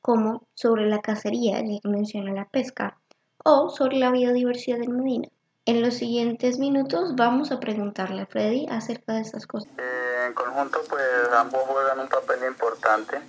como 0.00 0.48
sobre 0.54 0.88
la 0.88 1.00
cacería, 1.00 1.60
ya 1.60 1.80
que 1.80 1.88
menciona 1.88 2.32
la 2.32 2.46
pesca, 2.46 2.98
o 3.44 3.68
sobre 3.68 3.98
la 3.98 4.10
biodiversidad 4.10 4.82
en 4.82 4.96
Medina. 4.96 5.28
En 5.64 5.80
los 5.80 5.94
siguientes 5.94 6.58
minutos 6.58 7.14
vamos 7.14 7.52
a 7.52 7.60
preguntarle 7.60 8.22
a 8.22 8.26
Freddy 8.26 8.66
acerca 8.68 9.12
de 9.12 9.20
estas 9.20 9.46
cosas. 9.46 9.70
Eh, 9.78 10.26
en 10.26 10.34
conjunto, 10.34 10.80
pues 10.90 11.02
ambos 11.36 11.62
juegan 11.62 12.00
un 12.00 12.08
papel 12.08 12.40
importante, 12.48 13.20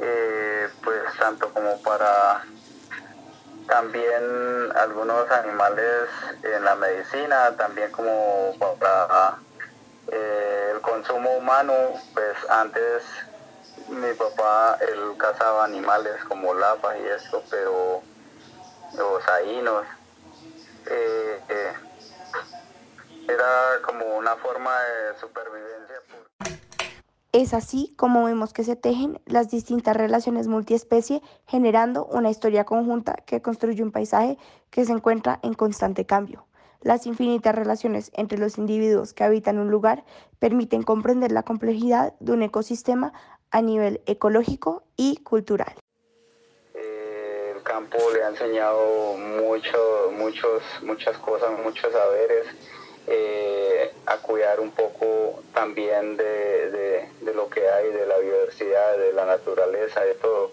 eh, 0.00 0.68
pues 0.84 1.02
tanto 1.18 1.52
como 1.52 1.76
para 1.82 2.44
también 3.66 4.72
algunos 4.76 5.30
animales 5.30 6.08
en 6.42 6.64
la 6.64 6.74
medicina, 6.76 7.56
también 7.56 7.90
como 7.92 8.56
para 8.78 9.38
eh, 10.08 10.72
el 10.74 10.80
consumo 10.80 11.30
humano, 11.36 11.72
pues 12.14 12.36
antes 12.50 13.02
mi 13.88 14.12
papá 14.14 14.78
él 14.80 15.14
cazaba 15.18 15.64
animales 15.64 16.22
como 16.28 16.54
lapas 16.54 16.96
y 16.98 17.06
esto, 17.08 17.42
pero 17.50 18.02
los 18.94 19.28
ainos 19.28 19.86
eh, 20.86 21.40
eh, 21.48 21.72
era 23.28 23.80
como 23.84 24.04
una 24.16 24.36
forma 24.36 24.78
de 24.82 25.18
supervivencia. 25.18 26.00
Es 27.32 27.54
así 27.54 27.94
como 27.96 28.24
vemos 28.24 28.52
que 28.52 28.62
se 28.62 28.76
tejen 28.76 29.18
las 29.24 29.50
distintas 29.50 29.96
relaciones 29.96 30.48
multiespecie 30.48 31.22
generando 31.46 32.04
una 32.04 32.28
historia 32.28 32.64
conjunta 32.64 33.14
que 33.24 33.40
construye 33.40 33.82
un 33.82 33.90
paisaje 33.90 34.36
que 34.68 34.84
se 34.84 34.92
encuentra 34.92 35.40
en 35.42 35.54
constante 35.54 36.04
cambio. 36.04 36.46
Las 36.82 37.06
infinitas 37.06 37.54
relaciones 37.54 38.10
entre 38.14 38.36
los 38.36 38.58
individuos 38.58 39.14
que 39.14 39.24
habitan 39.24 39.58
un 39.58 39.70
lugar 39.70 40.04
permiten 40.40 40.82
comprender 40.82 41.32
la 41.32 41.42
complejidad 41.42 42.12
de 42.20 42.32
un 42.32 42.42
ecosistema 42.42 43.14
a 43.50 43.62
nivel 43.62 44.02
ecológico 44.04 44.82
y 44.96 45.16
cultural 45.18 45.74
campo 47.62 47.98
le 48.12 48.24
ha 48.24 48.28
enseñado 48.28 49.16
mucho, 49.16 50.12
muchos, 50.18 50.62
muchas 50.82 51.16
cosas, 51.18 51.50
muchos 51.64 51.92
saberes, 51.92 52.46
eh, 53.06 53.92
a 54.06 54.16
cuidar 54.18 54.60
un 54.60 54.70
poco 54.70 55.42
también 55.54 56.16
de, 56.16 57.08
lo 57.34 57.48
que 57.48 57.68
hay, 57.68 57.90
de 57.90 58.06
la 58.06 58.18
biodiversidad, 58.18 58.98
de 58.98 59.12
la 59.12 59.24
naturaleza, 59.26 60.00
de 60.02 60.14
todo. 60.14 60.50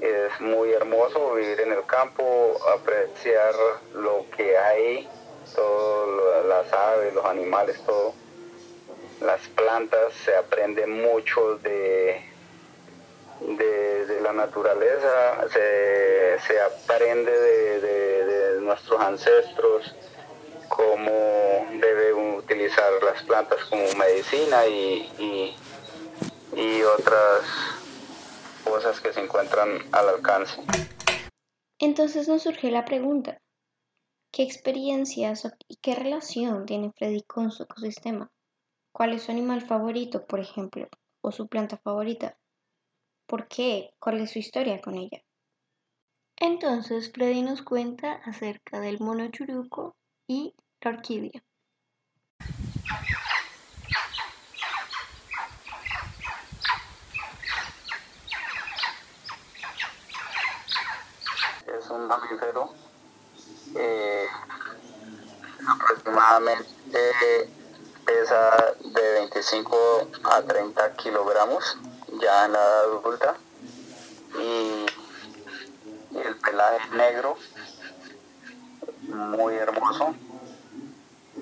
Es 0.00 0.40
muy 0.40 0.72
hermoso 0.72 1.34
vivir 1.34 1.60
en 1.60 1.72
el 1.72 1.84
campo, 1.84 2.56
apreciar 2.74 3.54
lo 3.94 4.24
que 4.36 4.56
hay, 4.56 5.08
todo, 5.54 6.44
las 6.44 6.72
aves, 6.72 7.14
los 7.14 7.24
animales, 7.24 7.80
todo. 7.84 8.14
Las 9.20 9.40
plantas, 9.48 10.14
se 10.24 10.34
aprende 10.34 10.86
mucho 10.86 11.56
de, 11.56 12.22
de, 13.40 14.20
la 14.22 14.32
naturaleza, 14.32 15.48
se, 15.52 16.38
se 16.46 16.60
aprende 16.60 17.30
de, 17.30 18.60
nuestros 18.60 19.00
ancestros 19.00 19.94
cómo 20.80 21.10
debe 21.78 22.14
utilizar 22.38 22.90
las 23.04 23.22
plantas 23.24 23.62
como 23.66 23.82
medicina 23.98 24.66
y, 24.66 25.54
y, 26.56 26.82
otras 26.82 27.44
cosas 28.64 28.98
que 29.00 29.12
se 29.12 29.20
encuentran 29.20 29.78
al 29.92 30.08
alcance. 30.08 30.60
Entonces 31.78 32.28
nos 32.28 32.42
surge 32.42 32.70
la 32.70 32.84
pregunta, 32.84 33.42
¿qué 34.32 34.42
experiencias 34.42 35.46
y 35.68 35.76
qué 35.76 35.94
relación 35.94 36.64
tiene 36.64 36.92
Freddy 36.96 37.22
con 37.22 37.50
su 37.50 37.64
ecosistema? 37.64 38.30
¿Cuál 38.92 39.12
es 39.12 39.24
su 39.24 39.32
animal 39.32 39.60
favorito, 39.62 40.26
por 40.26 40.40
ejemplo, 40.40 40.88
o 41.22 41.30
su 41.30 41.46
planta 41.46 41.76
favorita? 41.76 42.38
¿Por 43.26 43.48
qué? 43.48 43.90
¿Cuál 43.98 44.20
es 44.22 44.30
su 44.30 44.38
historia 44.38 44.80
con 44.80 44.96
ella? 44.96 45.22
Entonces 46.36 47.12
Freddy 47.12 47.42
nos 47.42 47.62
cuenta 47.62 48.14
acerca 48.24 48.80
del 48.80 48.98
mono 48.98 49.30
churuco 49.30 49.94
y 50.26 50.54
la 50.82 50.90
orquídea. 50.90 51.42
Es 61.66 61.90
un 61.90 62.06
mamífero 62.06 62.72
eh, 63.76 64.26
aproximadamente 65.68 66.68
pesa 68.04 68.74
de 68.80 69.12
25 69.12 70.08
a 70.24 70.42
30 70.42 70.96
kilogramos 70.96 71.76
ya 72.20 72.46
en 72.46 72.52
la 72.52 72.58
edad 72.58 72.80
adulta 72.84 73.36
y, 74.38 74.86
el 76.16 76.36
pelaje 76.36 76.90
negro 76.96 77.36
muy 79.08 79.54
hermoso 79.54 80.14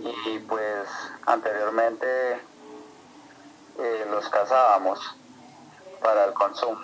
y 0.01 0.39
pues 0.41 0.89
anteriormente 1.27 2.41
eh, 3.79 4.07
los 4.11 4.29
cazábamos 4.29 5.01
para 6.03 6.25
el 6.27 6.33
consumo. 6.35 6.81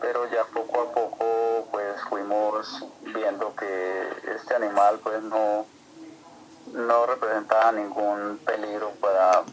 Pero 0.00 0.28
ya 0.30 0.44
poco 0.44 0.82
a 0.82 0.92
poco 0.92 1.68
pues 1.70 2.00
fuimos 2.08 2.84
viendo 3.02 3.54
que 3.56 4.08
este 4.34 4.54
animal 4.54 5.00
pues 5.02 5.22
no 5.22 5.66
no 6.72 7.06
representaba 7.06 7.72
ningún 7.72 8.38
peligro 8.44 8.90
para 9.00 9.44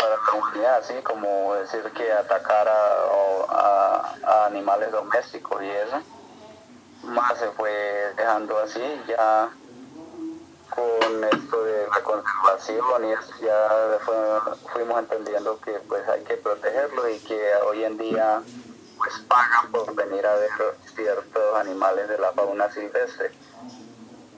para 0.00 0.16
la 0.16 0.32
humanidad, 0.32 0.78
así 0.78 0.94
como 1.02 1.54
decir 1.54 1.82
que 1.94 2.10
atacar 2.12 2.68
a, 2.68 4.46
animales 4.46 4.90
domésticos 4.90 5.62
y 5.62 5.68
eso, 5.68 6.00
más 7.04 7.38
se 7.38 7.50
fue 7.50 7.70
dejando 8.16 8.58
así, 8.58 8.80
ya 9.06 9.50
esto 11.24 11.64
de 11.64 11.86
la 11.88 12.02
conservación 12.02 13.04
y 13.04 13.44
ya 13.44 13.98
fuimos 14.72 14.98
entendiendo 15.00 15.60
que 15.60 15.72
pues 15.88 16.08
hay 16.08 16.22
que 16.24 16.34
protegerlo 16.36 17.08
y 17.08 17.18
que 17.18 17.40
hoy 17.66 17.84
en 17.84 17.98
día 17.98 18.42
pues 18.96 19.18
pagan 19.28 19.70
por 19.72 19.94
venir 19.94 20.26
a 20.26 20.34
ver 20.36 20.50
ciertos 20.94 21.56
animales 21.56 22.08
de 22.08 22.18
la 22.18 22.32
fauna 22.32 22.70
silvestre. 22.70 23.32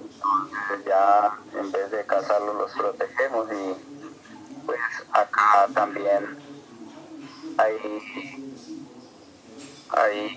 Entonces 0.03 0.85
ya 0.87 1.37
en 1.59 1.73
vez 1.73 1.91
de 1.91 2.07
cazarlos 2.07 2.55
los 2.55 2.73
protegemos 2.73 3.49
y 3.53 3.75
pues 4.65 4.81
acá 5.13 5.69
también 5.75 6.39
hay 7.59 7.79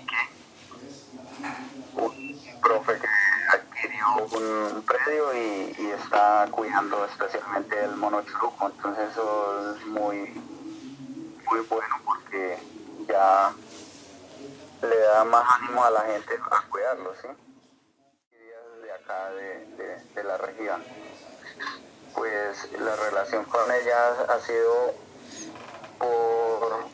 que 0.06 0.26
un 1.94 2.60
profe 2.60 2.98
que 2.98 3.06
un 4.14 4.82
predio 4.82 5.34
y, 5.34 5.90
está 5.90 6.46
cuidando 6.50 7.04
especialmente 7.06 7.82
el 7.82 7.96
mono 7.96 8.22
churuco. 8.22 8.66
Entonces 8.66 9.10
eso 9.10 9.74
es 9.74 9.86
muy, 9.86 10.18
muy 11.50 11.60
bueno 11.68 11.96
porque 12.04 12.58
ya 13.08 13.52
le 14.82 14.98
da 14.98 15.24
más 15.24 15.44
ánimo 15.60 15.84
a 15.84 15.90
la 15.90 16.00
gente 16.02 16.38
a 16.50 16.62
cuidarlo, 16.68 17.14
¿sí? 17.20 17.28
De 18.82 18.92
acá 18.92 19.30
de, 19.30 20.04
de, 20.14 20.24
la 20.24 20.36
región. 20.36 20.82
Pues 22.14 22.70
la 22.78 22.96
relación 22.96 23.44
con 23.44 23.70
ella 23.72 24.10
ha 24.28 24.40
sido 24.40 24.94
por, 25.98 26.86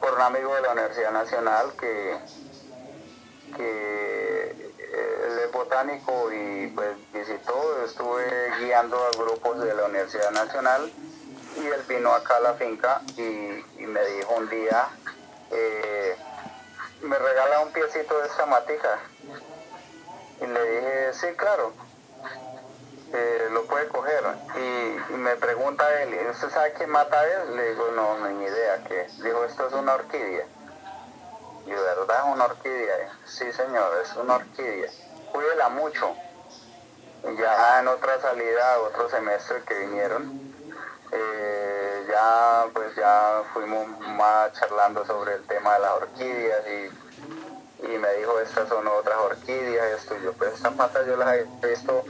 por 0.00 0.14
un 0.14 0.20
amigo 0.22 0.54
de 0.54 0.62
la 0.62 0.72
Universidad 0.72 1.12
Nacional 1.12 1.72
que, 1.78 2.18
que 3.56 3.99
botánico 5.60 6.32
y 6.32 6.68
pues 6.68 6.96
visitó, 7.12 7.84
estuve 7.84 8.50
guiando 8.60 8.96
a 8.96 9.10
grupos 9.10 9.60
de 9.60 9.74
la 9.74 9.84
Universidad 9.84 10.30
Nacional 10.30 10.90
y 11.56 11.66
él 11.66 11.82
vino 11.86 12.12
acá 12.12 12.36
a 12.36 12.40
la 12.40 12.54
finca 12.54 13.02
y, 13.16 13.86
me 13.86 14.04
dijo 14.06 14.34
un 14.36 14.48
día, 14.48 14.88
eh, 15.50 16.16
me 17.02 17.18
regala 17.18 17.60
un 17.60 17.72
piecito 17.72 18.18
de 18.20 18.28
esta 18.28 18.46
matija. 18.46 18.98
Y 20.40 20.46
le 20.46 20.70
dije, 20.70 21.12
sí, 21.12 21.26
claro, 21.36 21.72
eh, 23.12 23.48
lo 23.52 23.64
puede 23.64 23.88
coger. 23.88 24.24
Y, 24.56 25.12
me 25.14 25.36
pregunta 25.36 26.02
él, 26.02 26.16
¿usted 26.30 26.50
sabe 26.50 26.72
qué 26.74 26.86
mata 26.86 27.26
es? 27.26 27.48
Le 27.50 27.70
digo, 27.70 27.90
no, 27.96 28.18
no 28.18 28.28
ni 28.30 28.44
idea. 28.44 28.82
que 28.84 29.08
Dijo, 29.22 29.44
esto 29.44 29.66
es 29.66 29.74
una 29.74 29.94
orquídea. 29.94 30.46
Y 31.66 31.70
¿verdad 31.70 32.18
es 32.18 32.32
una 32.32 32.44
orquídea? 32.44 33.18
Sí, 33.26 33.52
señor, 33.52 33.98
es 34.02 34.16
una 34.16 34.36
orquídea. 34.36 34.90
Cuídela 35.32 35.68
mucho. 35.70 36.14
Y 37.22 37.36
ya 37.36 37.80
en 37.80 37.88
otra 37.88 38.20
salida, 38.20 38.80
otro 38.80 39.08
semestre 39.10 39.62
que 39.64 39.74
vinieron, 39.74 40.40
eh, 41.12 42.06
ya 42.08 42.66
pues 42.72 42.94
ya 42.94 43.42
fuimos 43.52 43.86
más 44.00 44.52
charlando 44.52 45.04
sobre 45.04 45.34
el 45.34 45.42
tema 45.46 45.74
de 45.74 45.80
las 45.80 45.90
orquídeas 45.92 46.64
y, 46.66 47.86
y 47.86 47.98
me 47.98 48.12
dijo 48.14 48.40
estas 48.40 48.68
son 48.68 48.86
otras 48.86 49.18
orquídeas, 49.18 50.00
esto 50.00 50.16
yo 50.22 50.32
pues 50.34 50.54
estas 50.54 50.72
patas 50.74 51.06
yo 51.06 51.16
las 51.16 51.34
he 51.34 51.46
visto, 51.68 52.04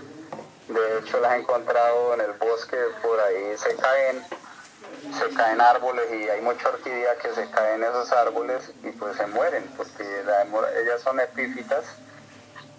de 0.69 0.99
hecho 0.99 1.19
las 1.21 1.33
he 1.33 1.37
encontrado 1.39 2.15
en 2.15 2.21
el 2.21 2.33
bosque, 2.33 2.77
por 3.03 3.19
ahí 3.21 3.57
se 3.57 3.75
caen, 3.77 4.25
se 5.19 5.35
caen 5.35 5.61
árboles 5.61 6.07
y 6.13 6.29
hay 6.29 6.41
mucha 6.43 6.69
orquídea 6.69 7.17
que 7.17 7.35
se 7.35 7.51
caen 7.51 7.83
esos 7.83 8.13
árboles 8.13 8.71
y 8.83 8.91
pues 8.91 9.17
se 9.17 9.27
mueren, 9.27 9.65
porque 9.77 10.05
ellas 10.83 11.01
son 11.01 11.19
epífitas, 11.21 11.85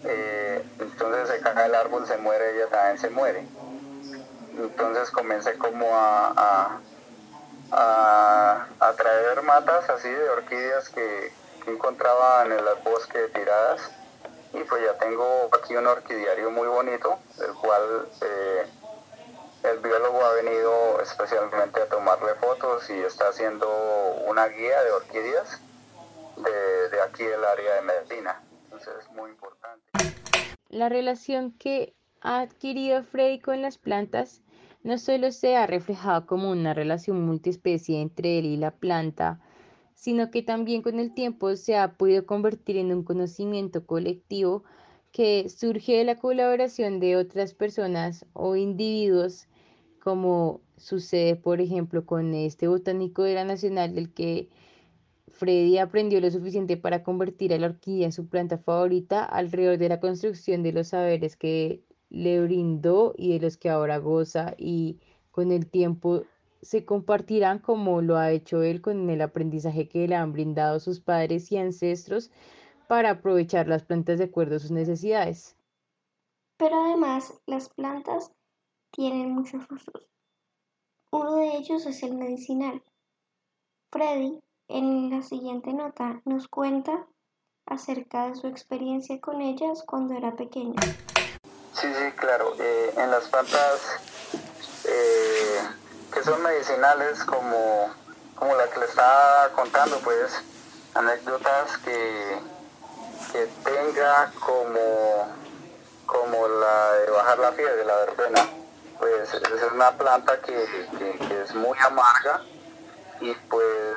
eh, 0.03 0.63
entonces 0.79 1.29
se 1.29 1.39
cae 1.41 1.65
el 1.65 1.75
árbol, 1.75 2.05
se 2.07 2.17
muere, 2.17 2.55
ella 2.55 2.67
también 2.67 2.97
se 2.97 3.09
muere 3.09 3.45
entonces 4.57 5.11
comencé 5.11 5.57
como 5.57 5.87
a, 5.93 6.79
a, 7.71 8.93
traer 8.97 9.41
matas 9.43 9.89
así 9.89 10.09
de 10.09 10.29
orquídeas 10.29 10.89
que, 10.89 11.41
encontraba 11.67 12.43
en 12.45 12.53
el 12.53 12.65
bosque 12.83 13.19
tiradas 13.35 13.91
y 14.51 14.63
pues 14.63 14.83
ya 14.83 14.97
tengo 14.97 15.47
aquí 15.53 15.75
un 15.75 15.85
orquidiario 15.85 16.49
muy 16.49 16.67
bonito, 16.67 17.19
el 17.39 17.53
cual 17.53 18.07
eh, 18.19 18.65
el 19.63 19.77
biólogo 19.77 20.25
ha 20.25 20.33
venido 20.33 20.99
especialmente 21.01 21.79
a 21.81 21.85
tomarle 21.87 22.33
fotos 22.35 22.89
y 22.89 22.99
está 23.03 23.29
haciendo 23.29 23.69
una 24.25 24.47
guía 24.47 24.83
de 24.83 24.91
orquídeas 24.91 25.61
de, 26.37 26.89
de 26.89 27.01
aquí 27.03 27.23
del 27.23 27.45
área 27.45 27.75
de 27.75 27.81
Medina. 27.83 28.41
Entonces 28.63 28.93
es 28.99 29.09
muy 29.11 29.29
importante. 29.29 29.90
La 30.71 30.87
relación 30.87 31.51
que 31.51 31.93
ha 32.21 32.39
adquirido 32.39 33.03
Freddy 33.03 33.39
con 33.39 33.61
las 33.61 33.77
plantas 33.77 34.41
no 34.83 34.97
solo 34.97 35.33
se 35.33 35.57
ha 35.57 35.67
reflejado 35.67 36.25
como 36.25 36.49
una 36.49 36.73
relación 36.73 37.25
multiespecie 37.25 37.99
entre 37.99 38.39
él 38.39 38.45
y 38.45 38.55
la 38.55 38.71
planta, 38.71 39.41
sino 39.95 40.31
que 40.31 40.43
también 40.43 40.81
con 40.81 40.97
el 40.97 41.13
tiempo 41.13 41.57
se 41.57 41.75
ha 41.75 41.97
podido 41.97 42.25
convertir 42.25 42.77
en 42.77 42.93
un 42.93 43.03
conocimiento 43.03 43.85
colectivo 43.85 44.63
que 45.11 45.49
surge 45.49 45.97
de 45.97 46.05
la 46.05 46.15
colaboración 46.15 47.01
de 47.01 47.17
otras 47.17 47.53
personas 47.53 48.25
o 48.31 48.55
individuos, 48.55 49.49
como 50.01 50.61
sucede, 50.77 51.35
por 51.35 51.59
ejemplo, 51.59 52.05
con 52.05 52.33
este 52.33 52.69
botánico 52.69 53.23
de 53.23 53.33
la 53.33 53.43
Nacional, 53.43 53.93
del 53.93 54.13
que 54.13 54.47
Freddy 55.31 55.77
aprendió 55.77 56.19
lo 56.21 56.29
suficiente 56.29 56.77
para 56.77 57.03
convertir 57.03 57.53
a 57.53 57.57
la 57.57 57.67
orquídea 57.67 58.05
en 58.05 58.11
su 58.11 58.27
planta 58.27 58.57
favorita 58.57 59.25
alrededor 59.25 59.77
de 59.77 59.89
la 59.89 59.99
construcción 59.99 60.63
de 60.63 60.71
los 60.73 60.89
saberes 60.89 61.35
que 61.35 61.83
le 62.09 62.41
brindó 62.41 63.13
y 63.17 63.33
de 63.33 63.39
los 63.39 63.57
que 63.57 63.69
ahora 63.69 63.97
goza 63.97 64.53
y 64.57 64.99
con 65.31 65.51
el 65.51 65.67
tiempo 65.67 66.23
se 66.61 66.85
compartirán 66.85 67.59
como 67.59 68.01
lo 68.01 68.17
ha 68.17 68.31
hecho 68.31 68.61
él 68.61 68.81
con 68.81 69.09
el 69.09 69.21
aprendizaje 69.21 69.87
que 69.87 70.07
le 70.07 70.15
han 70.15 70.33
brindado 70.33 70.79
sus 70.79 70.99
padres 70.99 71.51
y 71.51 71.57
ancestros 71.57 72.29
para 72.87 73.11
aprovechar 73.11 73.67
las 73.67 73.83
plantas 73.83 74.19
de 74.19 74.25
acuerdo 74.25 74.57
a 74.57 74.59
sus 74.59 74.71
necesidades. 74.71 75.55
Pero 76.57 76.75
además 76.83 77.33
las 77.47 77.69
plantas 77.69 78.31
tienen 78.91 79.31
muchos 79.31 79.63
usos. 79.71 80.07
Uno 81.11 81.37
de 81.37 81.57
ellos 81.57 81.85
es 81.85 82.03
el 82.03 82.15
medicinal. 82.15 82.83
Freddy 83.91 84.39
en 84.71 85.09
la 85.09 85.21
siguiente 85.21 85.73
nota 85.73 86.21
nos 86.25 86.47
cuenta 86.47 87.05
acerca 87.65 88.27
de 88.27 88.35
su 88.35 88.47
experiencia 88.47 89.19
con 89.19 89.41
ellas 89.41 89.83
cuando 89.85 90.15
era 90.15 90.35
pequeño. 90.35 90.75
Sí, 91.73 91.87
sí, 91.93 92.11
claro. 92.15 92.53
Eh, 92.59 92.93
en 92.97 93.11
las 93.11 93.27
plantas 93.27 94.01
eh, 94.85 95.59
que 96.13 96.23
son 96.23 96.41
medicinales, 96.41 97.23
como, 97.23 97.87
como 98.35 98.55
la 98.55 98.69
que 98.69 98.79
le 98.79 98.85
estaba 98.85 99.49
contando, 99.55 99.99
pues, 99.99 100.43
anécdotas 100.93 101.77
que, 101.79 102.39
que 103.31 103.47
tenga 103.63 104.31
como, 104.39 105.27
como 106.05 106.47
la 106.47 106.93
de 106.93 107.11
bajar 107.11 107.39
la 107.39 107.51
fiebre, 107.53 107.85
la 107.85 107.95
verbena, 107.95 108.47
pues 108.99 109.33
es 109.33 109.71
una 109.73 109.91
planta 109.97 110.39
que, 110.41 110.63
es 111.41 111.55
muy 111.55 111.77
amarga 111.79 112.41
y 113.19 113.33
pues 113.49 113.95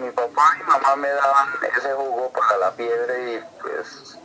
mi 0.00 0.10
papá 0.10 0.56
y 0.60 0.62
mamá 0.64 0.96
me 0.96 1.08
daban 1.08 1.48
ese 1.76 1.92
jugo 1.92 2.30
para 2.32 2.56
la 2.58 2.72
fiebre 2.72 3.34
y 3.34 3.44
pues 3.60 4.18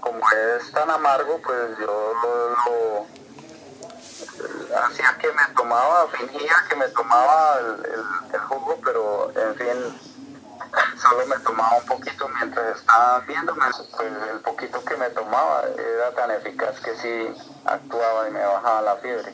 como 0.00 0.20
es 0.30 0.70
tan 0.72 0.90
amargo, 0.90 1.40
pues 1.42 1.78
yo 1.78 2.12
lo, 2.22 3.06
hacía 4.84 5.16
que 5.20 5.28
me 5.28 5.54
tomaba, 5.54 6.08
fingía 6.08 6.54
que 6.68 6.76
me 6.76 6.88
tomaba 6.88 7.58
el, 7.60 8.38
jugo, 8.48 8.78
pero 8.84 9.32
en 9.36 9.54
fin, 9.54 10.00
solo 11.00 11.26
me 11.26 11.38
tomaba 11.38 11.78
un 11.78 11.86
poquito 11.86 12.28
mientras 12.28 12.78
estaba 12.78 13.20
viéndome, 13.20 13.64
pues 13.96 14.12
el 14.30 14.40
poquito 14.40 14.84
que 14.84 14.96
me 14.96 15.10
tomaba 15.10 15.64
era 15.68 16.14
tan 16.14 16.30
eficaz 16.32 16.80
que 16.80 16.96
sí 16.96 17.42
actuaba 17.64 18.28
y 18.28 18.32
me 18.32 18.44
bajaba 18.44 18.82
la 18.82 18.96
fiebre. 18.96 19.32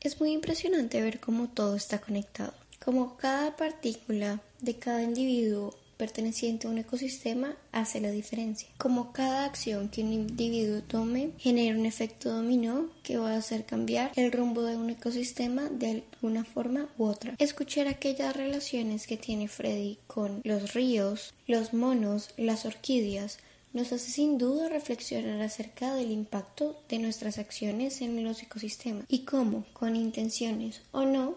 Es 0.00 0.20
muy 0.20 0.32
impresionante 0.32 1.00
ver 1.00 1.20
cómo 1.20 1.48
todo 1.48 1.76
está 1.76 2.00
conectado, 2.00 2.52
como 2.84 3.16
cada 3.16 3.56
partícula 3.56 4.40
de 4.62 4.76
cada 4.76 5.02
individuo 5.02 5.76
perteneciente 6.02 6.66
a 6.66 6.70
un 6.70 6.78
ecosistema 6.78 7.54
hace 7.70 8.00
la 8.00 8.10
diferencia. 8.10 8.68
Como 8.76 9.12
cada 9.12 9.44
acción 9.44 9.88
que 9.88 10.02
un 10.02 10.12
individuo 10.12 10.82
tome 10.82 11.30
genera 11.38 11.78
un 11.78 11.86
efecto 11.86 12.30
dominó 12.30 12.88
que 13.04 13.18
va 13.18 13.34
a 13.34 13.36
hacer 13.36 13.64
cambiar 13.66 14.10
el 14.16 14.32
rumbo 14.32 14.62
de 14.62 14.76
un 14.76 14.90
ecosistema 14.90 15.68
de 15.70 16.02
alguna 16.14 16.44
forma 16.44 16.88
u 16.98 17.04
otra. 17.04 17.36
Escuchar 17.38 17.86
aquellas 17.86 18.34
relaciones 18.34 19.06
que 19.06 19.16
tiene 19.16 19.46
Freddy 19.46 19.98
con 20.08 20.40
los 20.42 20.74
ríos, 20.74 21.34
los 21.46 21.72
monos, 21.72 22.30
las 22.36 22.64
orquídeas, 22.64 23.38
nos 23.72 23.92
hace 23.92 24.10
sin 24.10 24.38
duda 24.38 24.68
reflexionar 24.68 25.40
acerca 25.40 25.94
del 25.94 26.10
impacto 26.10 26.80
de 26.88 26.98
nuestras 26.98 27.38
acciones 27.38 28.00
en 28.02 28.22
los 28.24 28.42
ecosistemas 28.42 29.04
y 29.08 29.20
cómo, 29.20 29.64
con 29.72 29.96
intenciones 29.96 30.82
o 30.90 31.04
no, 31.04 31.36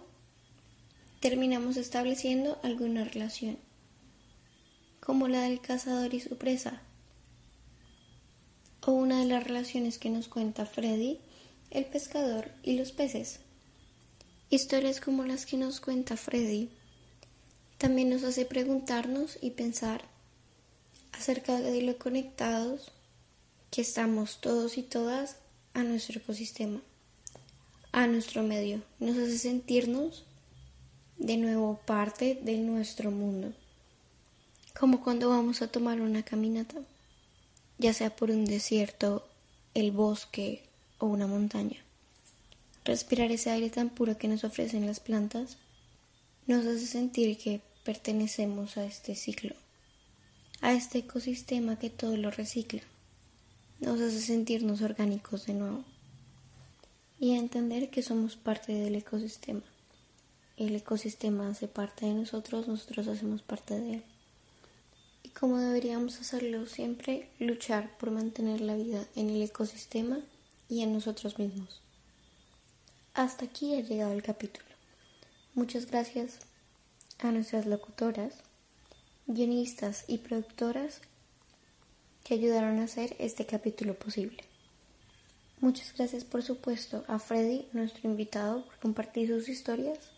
terminamos 1.25 1.75
estableciendo 1.75 2.59
alguna 2.61 3.03
relación 3.03 3.57
como 4.99 5.27
la 5.27 5.41
del 5.41 5.59
cazador 5.59 6.13
y 6.13 6.19
su 6.19 6.37
presa. 6.37 6.83
O 8.81 8.91
una 8.91 9.21
de 9.21 9.25
las 9.25 9.43
relaciones 9.43 9.97
que 9.97 10.11
nos 10.11 10.27
cuenta 10.27 10.67
Freddy, 10.67 11.17
el 11.71 11.85
pescador 11.85 12.51
y 12.61 12.77
los 12.77 12.91
peces. 12.91 13.39
Historias 14.51 15.01
como 15.01 15.23
las 15.23 15.47
que 15.47 15.57
nos 15.57 15.81
cuenta 15.81 16.15
Freddy 16.15 16.69
también 17.79 18.11
nos 18.11 18.23
hace 18.23 18.45
preguntarnos 18.45 19.39
y 19.41 19.49
pensar 19.49 20.03
acerca 21.11 21.59
de 21.59 21.81
lo 21.81 21.97
conectados 21.97 22.91
que 23.71 23.81
estamos 23.81 24.41
todos 24.41 24.77
y 24.77 24.83
todas 24.83 25.37
a 25.73 25.81
nuestro 25.81 26.19
ecosistema, 26.19 26.81
a 27.93 28.05
nuestro 28.05 28.43
medio. 28.43 28.83
Nos 28.99 29.17
hace 29.17 29.39
sentirnos 29.39 30.23
de 31.17 31.37
nuevo 31.37 31.79
parte 31.85 32.39
de 32.43 32.57
nuestro 32.57 33.11
mundo 33.11 33.53
como 34.77 35.01
cuando 35.01 35.29
vamos 35.29 35.61
a 35.61 35.67
tomar 35.67 36.01
una 36.01 36.23
caminata, 36.23 36.75
ya 37.77 37.93
sea 37.93 38.13
por 38.13 38.29
un 38.29 38.45
desierto, 38.45 39.25
el 39.73 39.91
bosque 39.91 40.63
o 40.99 41.07
una 41.07 41.27
montaña. 41.27 41.77
Respirar 42.83 43.31
ese 43.31 43.51
aire 43.51 43.69
tan 43.69 43.89
puro 43.89 44.17
que 44.17 44.27
nos 44.27 44.43
ofrecen 44.43 44.85
las 44.85 44.99
plantas 44.99 45.57
nos 46.45 46.65
hace 46.65 46.85
sentir 46.85 47.37
que 47.37 47.61
pertenecemos 47.83 48.77
a 48.77 48.85
este 48.85 49.15
ciclo, 49.15 49.55
a 50.61 50.73
este 50.73 50.99
ecosistema 50.99 51.79
que 51.79 51.89
todo 51.89 52.17
lo 52.17 52.29
recicla. 52.29 52.81
Nos 53.79 54.01
hace 54.01 54.19
sentirnos 54.19 54.81
orgánicos 54.81 55.45
de 55.45 55.53
nuevo 55.53 55.83
y 57.17 57.31
entender 57.35 57.89
que 57.89 58.03
somos 58.03 58.35
parte 58.35 58.73
del 58.73 58.95
ecosistema. 58.95 59.63
El 60.57 60.73
ecosistema 60.73 61.49
hace 61.49 61.67
parte 61.67 62.05
de 62.05 62.13
nosotros, 62.13 62.69
nosotros 62.69 63.07
hacemos 63.07 63.41
parte 63.41 63.77
de 63.77 63.95
él. 63.95 64.03
Y 65.21 65.29
como 65.29 65.57
deberíamos 65.57 66.17
hacerlo 66.21 66.65
siempre, 66.65 67.29
luchar 67.39 67.97
por 67.97 68.11
mantener 68.11 68.61
la 68.61 68.75
vida 68.75 69.05
en 69.17 69.29
el 69.29 69.41
ecosistema 69.41 70.21
y 70.69 70.81
en 70.81 70.93
nosotros 70.93 71.39
mismos. 71.39 71.81
Hasta 73.13 73.43
aquí 73.43 73.75
ha 73.75 73.81
llegado 73.81 74.13
el 74.13 74.23
capítulo. 74.23 74.65
Muchas 75.55 75.87
gracias 75.87 76.39
a 77.19 77.31
nuestras 77.31 77.65
locutoras, 77.65 78.35
guionistas 79.27 80.05
y 80.07 80.19
productoras 80.19 81.01
que 82.23 82.35
ayudaron 82.35 82.79
a 82.79 82.85
hacer 82.85 83.17
este 83.19 83.45
capítulo 83.45 83.93
posible. 83.95 84.41
Muchas 85.59 85.93
gracias 85.97 86.23
por 86.23 86.43
supuesto 86.43 87.03
a 87.09 87.19
Freddy, 87.19 87.67
nuestro 87.73 88.09
invitado, 88.09 88.65
por 88.65 88.79
compartir 88.79 89.27
sus 89.27 89.49
historias 89.49 90.14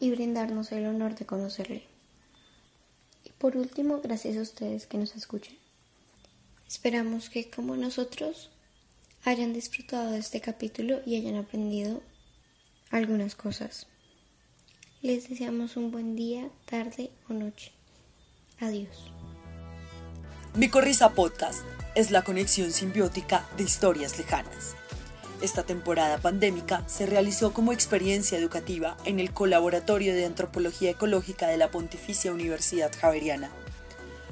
y 0.00 0.10
brindarnos 0.10 0.72
el 0.72 0.86
honor 0.86 1.14
de 1.14 1.26
conocerle. 1.26 1.84
Y 3.24 3.30
por 3.30 3.56
último, 3.56 4.00
gracias 4.00 4.36
a 4.36 4.42
ustedes 4.42 4.86
que 4.86 4.98
nos 4.98 5.16
escuchen. 5.16 5.56
Esperamos 6.66 7.30
que 7.30 7.50
como 7.50 7.76
nosotros 7.76 8.50
hayan 9.24 9.52
disfrutado 9.52 10.12
de 10.12 10.18
este 10.18 10.40
capítulo 10.40 11.00
y 11.04 11.16
hayan 11.16 11.36
aprendido 11.36 12.02
algunas 12.90 13.34
cosas. 13.34 13.86
Les 15.02 15.28
deseamos 15.28 15.76
un 15.76 15.90
buen 15.90 16.16
día, 16.16 16.48
tarde 16.64 17.10
o 17.28 17.32
noche. 17.32 17.72
Adiós. 18.60 19.12
Micorriza 20.54 21.12
Podcast 21.12 21.64
es 21.94 22.10
la 22.10 22.22
conexión 22.22 22.72
simbiótica 22.72 23.46
de 23.56 23.64
historias 23.64 24.18
lejanas. 24.18 24.74
Esta 25.42 25.64
temporada 25.64 26.16
pandémica 26.16 26.82
se 26.86 27.04
realizó 27.04 27.52
como 27.52 27.72
experiencia 27.72 28.38
educativa 28.38 28.96
en 29.04 29.20
el 29.20 29.32
Colaboratorio 29.32 30.14
de 30.14 30.24
Antropología 30.24 30.90
Ecológica 30.90 31.46
de 31.46 31.58
la 31.58 31.70
Pontificia 31.70 32.32
Universidad 32.32 32.90
Javeriana. 32.98 33.50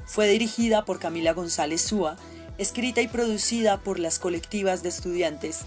Fue 0.05 0.27
dirigida 0.27 0.83
por 0.83 0.99
Camila 0.99 1.33
González 1.33 1.81
Súa, 1.81 2.17
escrita 2.57 3.01
y 3.01 3.07
producida 3.07 3.77
por 3.77 3.99
las 3.99 4.17
colectivas 4.17 4.81
de 4.81 4.89
estudiantes 4.89 5.61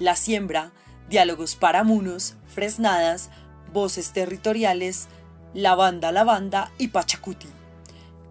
La 0.00 0.16
Siembra, 0.16 0.72
Diálogos 1.08 1.54
para 1.54 1.84
Munos, 1.84 2.34
Fresnadas, 2.52 3.30
Voces 3.72 4.12
Territoriales, 4.12 5.06
La 5.54 5.76
Banda 5.76 6.10
La 6.10 6.24
Banda 6.24 6.72
y 6.78 6.88
Pachacuti. 6.88 7.48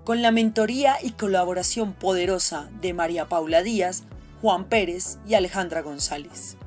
Con 0.04 0.22
la 0.22 0.32
mentoría 0.32 0.98
y 1.02 1.12
colaboración 1.12 1.94
poderosa 1.94 2.70
de 2.82 2.94
María 2.94 3.30
Paula 3.30 3.64
Díaz, 3.64 4.04
Juan 4.44 4.68
Pérez 4.68 5.20
y 5.26 5.36
Alejandra 5.36 5.82
González. 5.82 6.58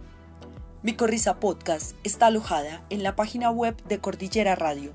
Mi 0.82 0.94
Corrisa 0.94 1.38
Podcast 1.40 1.94
está 2.04 2.28
alojada 2.28 2.86
en 2.88 3.02
la 3.02 3.16
página 3.16 3.50
web 3.50 3.76
de 3.84 3.98
Cordillera 3.98 4.54
Radio, 4.54 4.92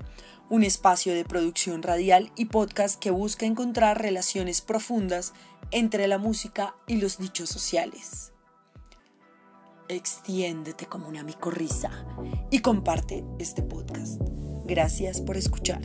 un 0.50 0.64
espacio 0.64 1.14
de 1.14 1.24
producción 1.24 1.84
radial 1.84 2.32
y 2.34 2.46
podcast 2.46 2.98
que 2.98 3.12
busca 3.12 3.46
encontrar 3.46 4.02
relaciones 4.02 4.62
profundas 4.62 5.32
entre 5.70 6.08
la 6.08 6.18
música 6.18 6.74
y 6.88 6.96
los 6.96 7.18
dichos 7.18 7.50
sociales. 7.50 8.32
Extiéndete 9.86 10.86
como 10.86 11.06
una 11.06 11.22
micorrisa 11.22 12.04
y 12.50 12.62
comparte 12.62 13.24
este 13.38 13.62
podcast. 13.62 14.20
Gracias 14.64 15.20
por 15.20 15.36
escuchar. 15.36 15.82